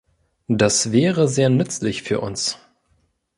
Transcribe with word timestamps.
Das 0.47 0.91
wäre 0.91 1.27
sehr 1.27 1.51
nützlich 1.51 2.01
für 2.01 2.21
uns. 2.21 2.57